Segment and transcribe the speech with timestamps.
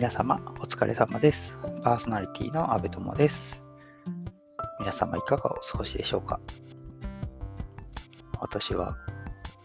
[0.00, 1.58] 皆様、お疲れ様です。
[1.84, 3.62] パーソナリティの阿部友です。
[4.78, 6.40] 皆様、いかがお過ごしでしょうか？
[8.40, 8.96] 私は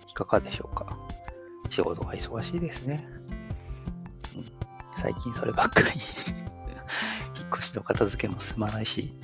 [0.10, 1.00] いかがでしょうか？
[1.70, 3.08] 仕事が忙しいですね。
[4.36, 4.52] うん、
[5.02, 5.88] 最近そればっかり。
[7.40, 9.18] 引っ越しの片付けも進まないし、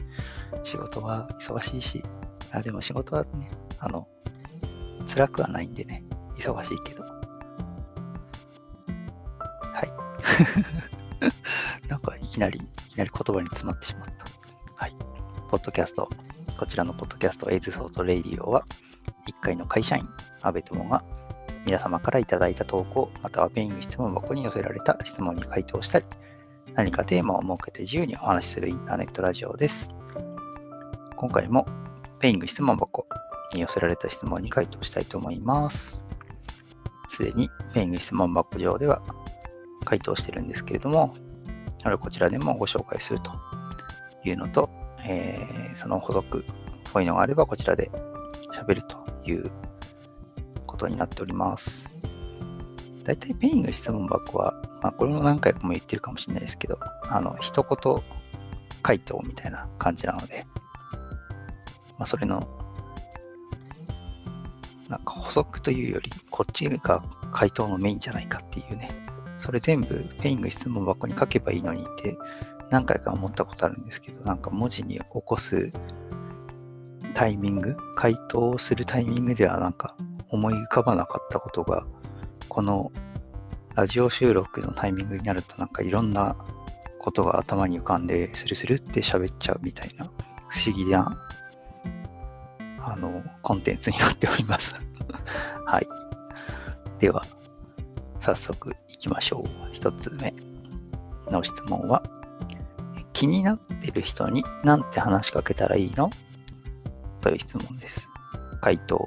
[0.63, 2.05] 仕事は忙しいし、
[2.53, 4.07] あでも仕事はね、あの、
[5.13, 6.05] 辛くはないんでね、
[6.37, 7.03] 忙しいけど。
[7.03, 7.09] は
[10.87, 10.90] い。
[11.87, 14.25] なんかいきなり、いきなり言葉に詰まってしまった。
[14.75, 14.95] はい。
[15.49, 16.09] ポッドキャスト、
[16.57, 18.65] こちらのポッドキャスト、 A's Thought Radio は、
[19.27, 20.07] 一介の会社員、
[20.41, 21.03] 阿部友が、
[21.65, 26.05] 皆様からいただいた投稿、または Peing 質問箱に寄せられた質問に回答したり、
[26.73, 29.89] 何かテーマを設けて自由にお話しするインターネットラジオです。
[31.15, 31.67] 今回も、
[32.19, 33.05] Peing 質問箱
[33.53, 36.01] に寄せられた質問に回答したいと思います。
[37.09, 39.01] すでに Peing 質問箱上では
[39.85, 41.15] 回答してるんですけれども、
[41.83, 43.31] あれこちらでもご紹介すると
[44.23, 44.69] いうのと、
[45.03, 46.43] えーその補足っ
[46.91, 47.89] ぽいうのがあればこちらで
[48.53, 49.49] 喋るという
[50.67, 51.89] ことになっております。
[53.03, 56.77] だいたい Peing 質問箱は、まあ、これも何回も言ってるかもしれないですけど、
[57.09, 58.03] あの、一言
[58.83, 60.45] 回答みたいな感じなので、
[61.97, 62.47] まあ、それの、
[64.87, 68.89] なんか補足というより、こっちが回答のメインじゃないかっていうね、
[69.41, 72.15] それ全部ペイング質問箱に書けばいいのにって
[72.69, 75.73] 何回か思ったことあるんですけど、なんか文字に起こす
[77.15, 79.95] タイミング、回答するタイミングではなんか
[80.29, 81.85] 思い浮かばなかったことが、
[82.49, 82.91] この
[83.75, 86.35] ラジオ収録のタイミングになるとなんかいろんな
[86.99, 90.05] ことが頭に浮かんでスルスルって喋っちゃうみたいな
[90.49, 91.19] 不思議な
[92.79, 94.75] あのコンテンツになっております。
[95.65, 95.87] はい。
[96.99, 97.25] では、
[98.19, 99.49] 早速きましょう。
[99.73, 100.33] 一つ目
[101.29, 102.03] の質問は、
[103.13, 106.09] 気になってる人に何て話しかけたらいいの？
[107.19, 108.07] という質問です。
[108.61, 109.05] 回答。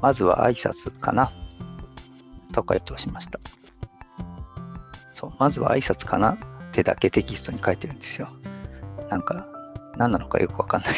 [0.00, 1.32] まずは挨拶かな
[2.52, 3.40] と回答しました。
[5.12, 6.38] そう、まずは挨拶かなっ
[6.72, 8.28] てだけテキストに書いてるんですよ。
[9.10, 9.46] なんか、
[9.96, 10.90] 何なのかよくわかんない。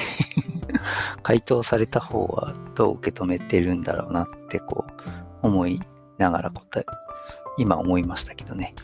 [1.23, 4.85] 回答された方はどう受け止めてるんだろうなってこ
[5.43, 5.81] う思い
[6.19, 6.87] ながら答え、
[7.59, 8.75] 今思いましたけどね。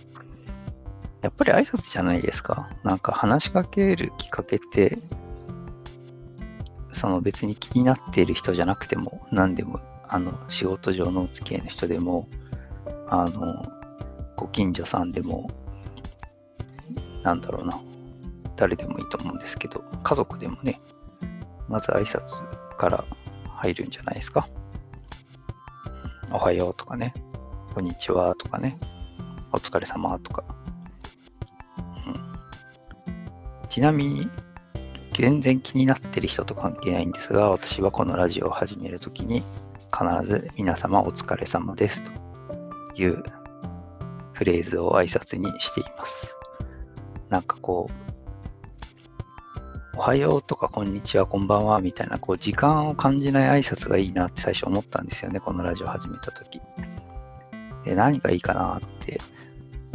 [1.22, 2.68] やっぱり挨拶じゃないですか。
[2.82, 4.98] なんか話しかけるきっかけって、
[6.92, 12.28] その別に気になっている人じゃなくても、何でも、あの、仕事上のお付き合いの人でも、
[13.08, 13.64] あの、
[14.36, 15.50] ご近所さんでも、
[17.22, 17.80] なんだろうな、
[18.56, 20.80] 誰でもいいと思うんですけど、家族でもね、
[21.68, 22.42] まず挨拶
[22.76, 23.04] から
[23.48, 24.48] 入るんじゃないですか。
[26.32, 27.14] おはようとかね、
[27.74, 28.78] こんにちはとかね、
[29.50, 30.44] お疲れ様とか。
[32.06, 32.32] うん、
[33.70, 34.28] ちなみに、
[35.14, 39.46] 全然気になってる人と関係ないんですが、私はこのラジオを始めるときに、必
[40.24, 42.10] ず皆様お疲れ様ですと
[42.94, 43.22] いう
[44.34, 46.36] フレーズを挨拶にしています。
[47.30, 47.92] なんかこう、
[49.96, 56.60] おはようとかこんにちは、こんばんはみたいな、こう時間を感じない挨拶がいいなって最初思ったんですよね、このラジオ始めたとき。
[57.84, 59.20] で、何がいいかなって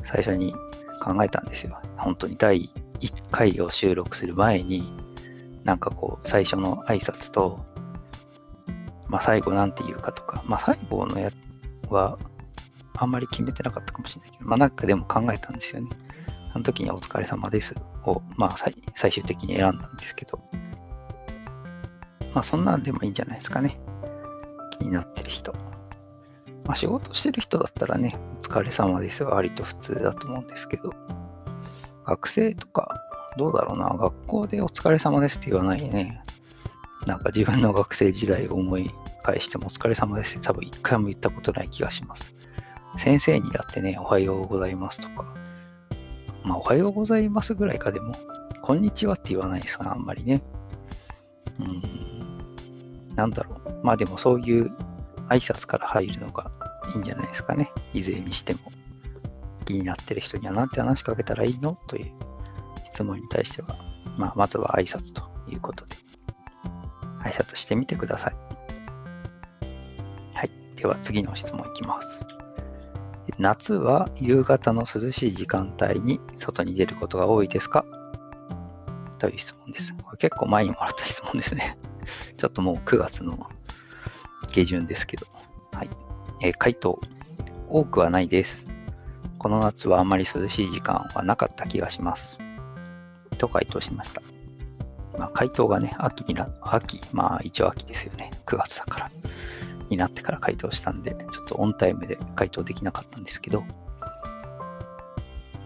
[0.03, 0.53] 最初に
[1.01, 1.79] 考えたんですよ。
[1.97, 4.91] 本当に第1回を収録する前に、
[5.63, 7.59] なんかこう、最初の挨拶と、
[9.07, 11.29] まあ最後なんて言うかとか、まあ最後のや
[11.89, 12.17] は
[12.95, 15.89] あんまり決めてなかったかもしれないけど、まあなんかでも考えたんですよね。
[16.53, 17.75] その時にお疲れ様です
[18.05, 20.41] を、まあ最最終的に選んだんですけど、
[22.33, 23.79] まあそんなんでもいいんじゃないですかね。
[24.79, 25.16] 気になって。
[26.67, 30.91] まあ仕事してる人だったらね、お疲れ様ですは割と普通だと思うんですけど、
[32.05, 33.01] 学生とか、
[33.37, 36.21] どうだろうな、学校でお疲れ様ですって言わないね。
[37.05, 38.91] なんか自分の学生時代を思い
[39.23, 42.35] 返してもお疲れ様ですって多分一回も言ったことない気がします。
[42.97, 45.25] 先生にだってね、おはようございますとか、
[46.43, 48.13] まあおはようございますぐらいかでも、
[48.61, 50.41] こんにちはって言わないですから、あんまりね。
[51.61, 53.85] うん、なんだろう。
[53.85, 54.69] まあでもそういう
[55.29, 56.51] 挨拶から入るのが
[56.93, 57.71] いいんじゃないですかね。
[57.93, 58.59] いずれにしても。
[59.65, 61.77] 気になってる人には何て話しかけたらいいの？
[61.87, 62.11] という
[62.85, 63.77] 質問に対しては、
[64.17, 65.95] まあ、まずは挨拶ということで、
[67.23, 68.35] 挨拶してみてください。
[70.33, 70.51] はい。
[70.77, 72.21] では次の質問いきます。
[73.39, 77.85] 夏は夕方の涼しい時間帯に外に出ることが多いですか？
[79.19, 79.93] という質問です。
[80.01, 81.77] これ結構前にもらった質問ですね。
[82.37, 83.49] ちょっともう9月の
[84.57, 85.27] 下旬ですけど。
[85.71, 85.89] はい。
[86.41, 86.99] えー回答。
[87.69, 88.65] 多くはないです。
[89.37, 92.39] この夏はあまり涼しい時間はなかった気がします。
[93.37, 94.21] と回答しました。
[95.17, 98.31] まあ、回答がね、秋にな、秋、まあ一応秋ですよね。
[98.45, 99.11] 9月だから。
[99.89, 103.63] になってから回答したんで、ちょっとオンタイムで回答できなかったんですけど、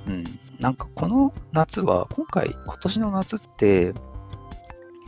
[0.07, 0.23] うん、
[0.59, 3.93] なんかこの夏は、今回、今年の夏って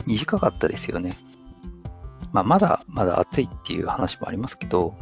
[0.06, 1.12] 短かったですよね。
[2.32, 4.94] まあ、まだまだ暑いっていう話もありますけど、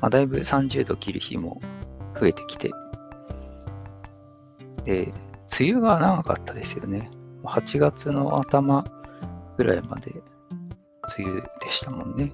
[0.00, 1.62] まあ、だいぶ30度切る日も
[2.20, 2.72] 増えてきて、
[4.84, 5.12] で、
[5.60, 7.08] 梅雨が長かったですよね。
[7.44, 8.84] 8月の頭
[9.56, 10.10] ぐらいまで
[11.18, 12.32] 梅雨でしたもんね。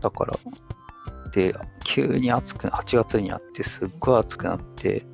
[0.00, 0.36] だから、
[1.32, 1.54] で、
[1.84, 5.04] 急に暑く、8月になってすっごい暑くなって、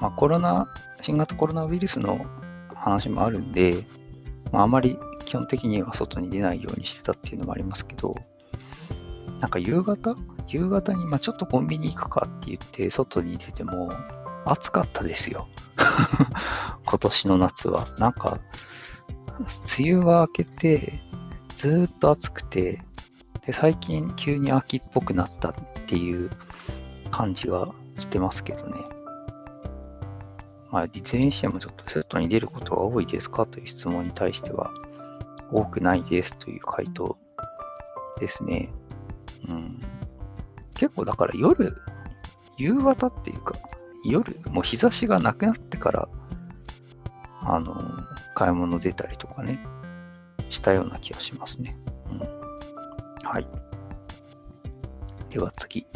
[0.00, 0.68] まあコロナ、
[1.02, 2.24] 新型コロナウイルスの
[2.74, 3.84] 話もあるんで、
[4.52, 4.98] まああまり
[5.32, 8.14] 基本的には外に出ないようにしてたっていうのもありますけど、
[9.40, 10.14] なんか夕方？
[10.46, 13.90] 夕方に、まあ、ちょっとコンビニ行くかって言って外に出ても
[14.44, 15.48] 暑かったですよ。
[16.84, 17.82] 今年の夏は。
[17.98, 18.36] なんか、
[19.78, 21.00] 梅雨が明けて、
[21.56, 22.82] ずっと暑くて、
[23.46, 25.54] で、最近急に秋っぽくなったっ
[25.86, 26.28] ていう
[27.10, 27.70] 感じが
[28.00, 28.74] してますけどね。
[30.70, 33.46] まあ、いずれにしてもちょっと外に出ることが多いですか？
[33.46, 34.70] という質問に対しては、
[35.52, 37.16] 多くないですという回答
[38.18, 38.70] ですね。
[39.48, 39.80] うん。
[40.74, 41.76] 結構だから夜、
[42.56, 43.54] 夕方っていうか、
[44.04, 46.08] 夜、もう日差しがなくなってから、
[47.40, 47.74] あの、
[48.34, 49.64] 買い物出たりとかね、
[50.50, 51.76] したような気がしますね。
[52.10, 52.18] うん。
[53.28, 53.46] はい。
[55.30, 55.86] では次。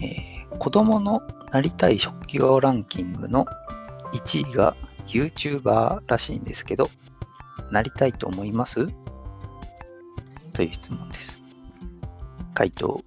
[0.00, 1.22] えー、子供の
[1.52, 3.44] なりたい職業ランキングの
[4.12, 4.76] 1位が
[5.06, 6.88] YouTuber らしいんですけど、
[7.70, 8.88] なりたいと思います？
[10.52, 11.38] という質問です。
[12.54, 13.02] 回答。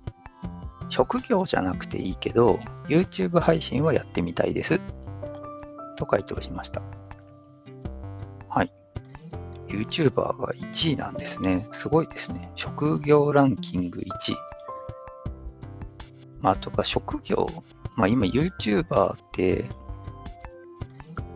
[0.89, 4.79] 職業じゃなくていいけど、YouTube 配信はやってみたいです。
[5.95, 6.81] と回答しました。
[8.49, 8.71] はい。
[9.67, 11.67] YouTuber が1位なんですね。
[11.71, 12.51] すごいですね。
[12.55, 14.03] 職業ランキング1
[14.33, 14.37] 位。
[16.41, 17.47] まあ、とか職業、
[17.95, 19.65] まあ今 YouTuber って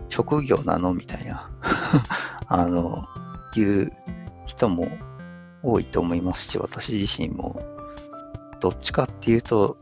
[0.10, 0.94] 職業なの？
[0.94, 1.50] みたいな
[2.48, 3.06] あの、
[3.56, 3.92] いう
[4.46, 4.88] 人も
[5.64, 7.62] 多いと思いますし、私自身も
[8.60, 9.78] どっちかっていうと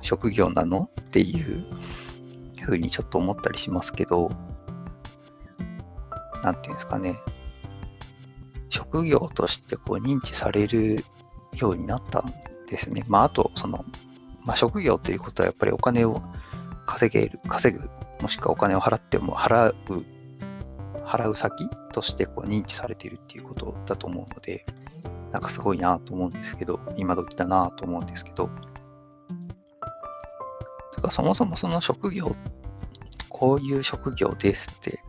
[0.00, 1.66] 職業なのっていう
[2.62, 4.30] ふうにちょっと思ったりしますけど、
[6.42, 7.18] なんていうんですかね、
[8.68, 11.04] 職業としてこう認知される
[11.54, 12.32] ようになったん
[12.68, 13.04] ですね。
[13.08, 13.84] まあ、あと、その、
[14.42, 16.20] まあ、職業ということはやっぱりお金を
[16.86, 17.88] 稼げる、稼ぐ、
[18.20, 20.04] もしくはお金を払っても払う、
[21.14, 24.66] 払う先としてこう認知されているっていうことだと思うので、
[25.32, 28.50] なんかすごいなと思うんですけど、今時だなと思うんですけど、
[30.94, 32.34] とかそもそもその職業、
[33.28, 35.00] こういう職業ですって、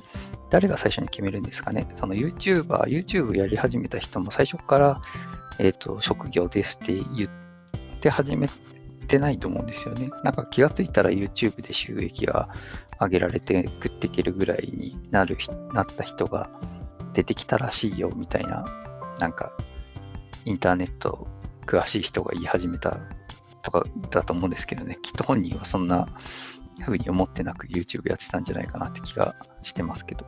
[0.50, 1.88] 誰が最初に決めるんですかね？
[1.96, 5.02] その YouTuber、YouTube やり始めた人も最初から、
[5.60, 8.48] えっ、ー、と、職業ですって言って始め
[9.06, 10.10] てないと思うんですよね。
[10.24, 12.50] なんか気がついたら YouTube で収益が
[13.00, 15.38] 上げられて食っていけるぐらいになる、
[15.74, 16.50] なった人が
[17.14, 18.66] 出てきたらしいよみたいな、
[19.20, 19.52] なんか
[20.46, 21.28] インターネット
[21.66, 23.00] 詳しい人が言い始めた
[23.62, 26.08] とかだと思うんですけどね、きっと本人はそんな
[26.82, 30.26] 風に思ってなく YouTube やってたんじゃないかなって気がしてますけど。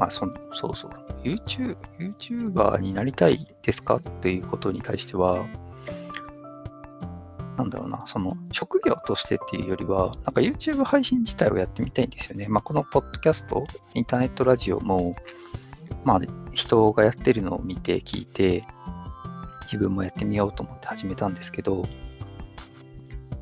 [0.00, 0.90] まあそ、そうそう。
[1.22, 3.96] YouTube、YouTuber になりたいですか？
[3.96, 5.46] っていうことに対しては、
[7.56, 12.48] なんだろうな、その職業としてっていうよりは、なんか YouTube 配信自体をやってみたいんですよね。
[12.48, 15.14] まあ、このポッドキャスト、インターネットラジオも、
[16.04, 16.20] まあ、
[16.52, 18.62] 人がやってるのを見て聞いて、
[19.62, 21.86] 自分もやってみようと思って始めたんですけど、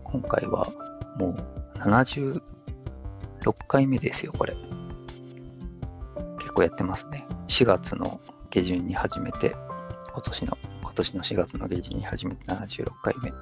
[0.04, 0.68] 今回は
[1.18, 2.40] もう76
[3.66, 4.54] 回目ですよ、これ。
[6.38, 7.26] 結構やってますね。
[7.48, 9.52] 4月の下旬に始めて、
[10.12, 13.32] 今年の、今年の4月の下旬に始めて76回目。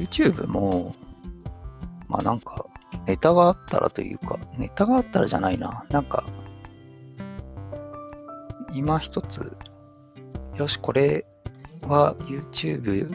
[0.00, 0.94] YouTube も、
[2.08, 2.66] まあなんか、
[3.06, 5.84] ネタがあったらというか、ネタがあったらじゃないな。
[5.90, 6.24] なんか、
[8.74, 9.56] 今一つ、
[10.56, 11.26] よし、これ
[11.82, 13.10] は YouTube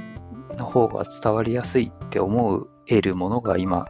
[0.58, 3.86] の方が伝わりやすいって思えるものが今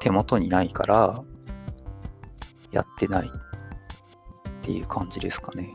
[0.00, 1.22] 手元にないから、
[2.72, 3.30] やってないっ
[4.62, 5.72] ていう感じですかね。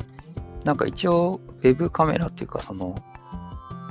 [0.65, 2.95] なんか一応、ウェブカメラっていうか、その、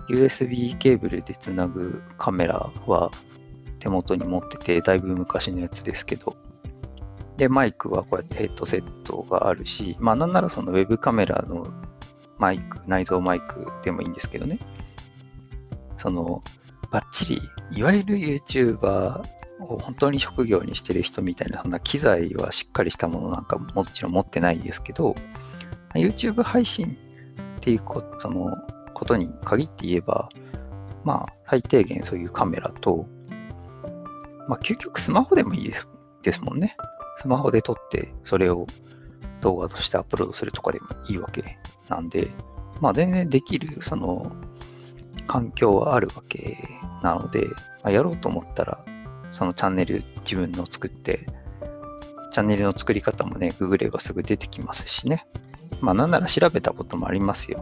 [0.08, 3.10] USB ケーブルでつなぐカメラは
[3.78, 6.36] 手元に持ってて、だいぶ昔のやつですけど、
[7.36, 11.68] で、マイクはこうやってヘッドセットがあるし、まあなんならそのウェブカメラの
[12.38, 14.58] マイク、内蔵マイクでもいいんですけどね。
[15.98, 16.42] その、
[16.90, 17.40] バッチリ、
[17.72, 19.22] いわゆる YouTuber
[19.60, 25.14] を本当に職業にしてる人みたいな、そんな機材はしっかりしたものなんかもちろん持ってないですけど、
[25.94, 26.96] YouTube 配信
[27.56, 28.56] っていうこと、の
[28.98, 30.28] ことに限って言えば、
[31.04, 33.06] まあ、最低限そういうカメラと、
[34.48, 35.88] まあ、究極スマホでもいいです
[36.22, 36.76] ですもんね。
[37.20, 38.66] スマホで撮って、それを
[39.40, 41.56] 動画としてアップロードするとかでもいいわけ
[41.88, 42.28] なんで、
[42.80, 44.32] まあ、全然できる、その、
[45.26, 46.58] 環境はあるわけ
[47.02, 48.84] なので、まあ、やろうと思ったら、
[49.30, 51.26] そのチャンネル自分の作って、
[52.32, 55.26] チャンネルの作り方もね、ググればすぐ出てきますしね。
[55.80, 57.60] まあなんなら調べたこともありますよ。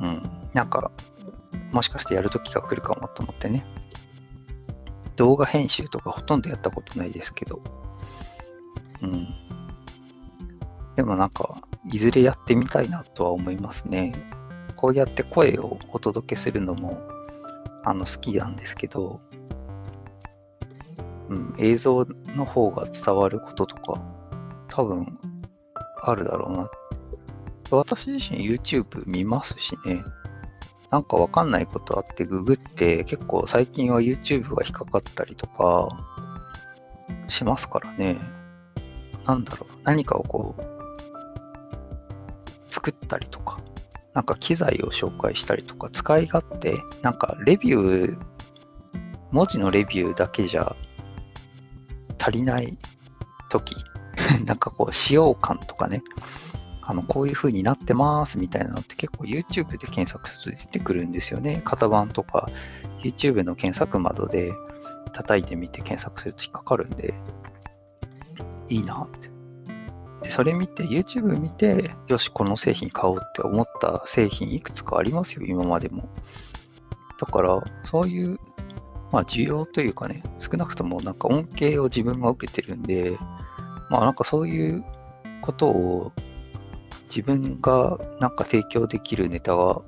[0.00, 0.22] うん。
[0.52, 0.90] なんか、
[1.72, 3.64] もしかしてやるときが来るかもと思ってね。
[5.16, 7.60] 動画編集とかほとんどやったことないですけど。
[9.02, 9.28] うん。
[10.96, 14.12] でもなんか、いずれやってみたいなとは思いますね。
[14.76, 17.00] こうやって声をお届けするのも、
[17.84, 19.20] あの、好きなんですけど、
[21.28, 24.00] うん、映像の方が伝わることとか、
[24.68, 25.18] 多分、
[26.02, 26.70] あるだろうな。
[27.76, 30.04] 私自身 YouTube 見ますしね。
[30.90, 35.88] なんかわかんないことあってググって結構最近は YouTube が引っかかったりとか
[37.28, 38.18] しますからね。
[39.26, 39.74] なんだろう。
[39.82, 40.62] 何かをこう
[42.68, 43.60] 作ったりとか、
[44.14, 48.18] なんか機材を紹介したりとか、使い勝手、なんかレビュー、
[49.32, 50.76] 文字のレビューだけじゃ
[52.18, 52.78] 足りない
[53.50, 53.74] 時、
[54.46, 56.02] なんかこう使用感とかね、
[56.86, 61.62] あの、こういう風になってますみたいなのって結構 YouTube で検索すると出てくるんですよね。
[61.64, 62.48] 型番とか
[63.02, 64.52] YouTube の検索窓で
[65.12, 67.14] 叩いてみて検索すると引っかかるんで、
[68.68, 69.30] いいなって。
[70.22, 76.08] で、それ見て、YouTube 見て、よし、この製品買おうって思った製品いくつかありますよ、今までも。
[77.20, 78.38] だから、そういう、
[79.12, 83.18] まあ、需要というかね、少なくともなんか恩恵を自分が受けてるんで、
[83.90, 84.84] まあなんかそういう
[85.40, 86.12] ことを
[87.14, 89.82] 自分がなんか提供できるネタが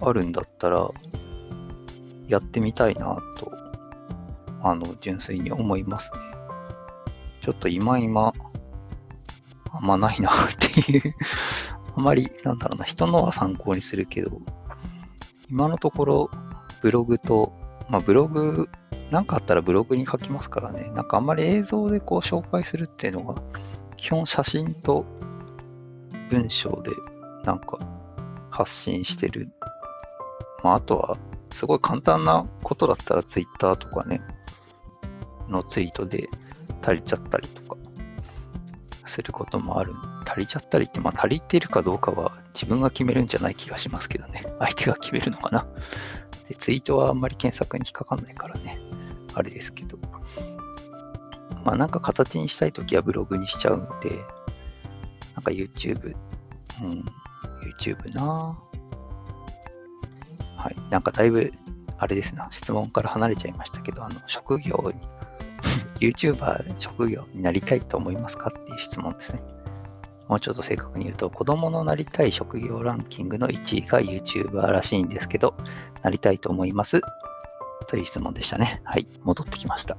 [0.00, 0.90] あるんだったら、
[2.26, 3.52] やってみたいなと、
[4.62, 6.18] あの、純粋に思いますね。
[7.42, 8.34] ちょっと今今、
[9.70, 11.14] あんまないなっていう
[11.96, 14.40] あまり、なんだろうな、人のは参考にするけど、
[15.48, 16.30] 今のところ、
[16.82, 17.52] ブログと、
[17.88, 18.68] まあ、ブログ、
[19.10, 23.40] なんかあったらブログに書きますからね、なんかあんまり映像でこう紹介するっていうのが、
[23.96, 25.06] 基本写真と
[26.28, 26.90] 文章で
[27.44, 27.78] なんか
[28.50, 29.50] 発信してる。
[30.62, 31.18] まあ、あとは、
[31.50, 34.20] すごい簡単なことだったら Twitter とかね、
[35.48, 36.28] のツイートで
[36.82, 37.76] 足りちゃったりとか
[39.06, 39.94] することもある。
[40.26, 44.42] 足りちゃったりって、まあ足りてるかどうかは自分が決めるんじゃない気がしますけどね。
[44.60, 45.66] 相手が決めるのかな。
[46.48, 48.78] でツイートはあんまり検索に引っかかんないからね。
[49.34, 49.98] あれですけど。
[51.64, 54.22] まあなんか形にしたいときはブログにしちゃうんで、
[55.38, 56.16] なんか YouTube、
[56.82, 57.04] うん、
[57.62, 58.58] YouTube な
[60.56, 60.76] はい。
[60.90, 61.52] なんかだいぶ、
[61.96, 65.00] あれですな、質問から離れちゃいましたけど、あの、職業に、
[66.10, 69.40] YouTuber 職業になりたいと思いますかっていう質問ですね。
[70.26, 75.54] もうちょっと正確に言うと、子供のなりたい職業ランキングの1位が YouTuber らしいんですけど、
[76.02, 77.00] なりたいと思います？
[77.86, 78.80] という質問でしたね。
[78.82, 79.06] はい。
[79.22, 79.96] 戻ってきました。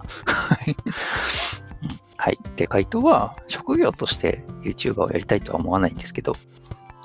[2.19, 2.39] はい。
[2.57, 6.33] で、回答は、職業として YouTuber をやりたいとは思わないんですけど、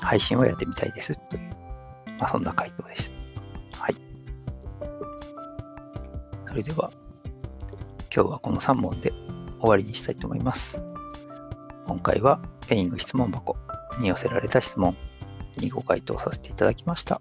[0.01, 1.51] 配信をやってみたいですという、
[2.19, 3.13] まあ、そんな回答でし
[3.73, 3.81] た。
[3.81, 3.97] はい。
[6.49, 6.91] それでは、
[8.13, 9.13] 今日はこの3問で
[9.61, 10.83] 終わりにしたいと思います。
[11.87, 13.57] 今回は、ペイング質問箱
[14.01, 14.97] に寄せられた質問
[15.59, 17.21] にご回答させていただきました。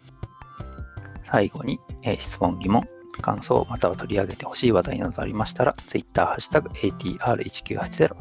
[1.26, 2.84] 最後に、え、質問、疑問、
[3.22, 8.16] 感想、または取り上げてほしい話題などありましたら、Twitter、ハッシュタグ ATR1980、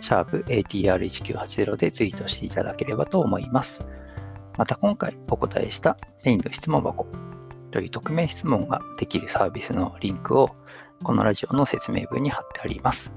[0.00, 3.84] シャープ ATR1980 でツイートしていただければと思います。
[4.56, 7.06] また今回お答えしたメインの質問箱
[7.70, 10.50] という匿名質問ができるサービスのリンクを
[11.04, 13.12] このラジオの説明文に貼ってあります。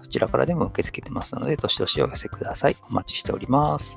[0.00, 2.76] そちらからでも受け付けてますので、どしどしお寄せください。
[2.88, 3.96] お待ちしております。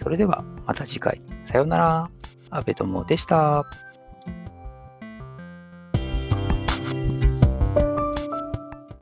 [0.00, 1.20] それではまた次回。
[1.44, 2.10] さようなら。
[2.50, 3.87] アベトモでした。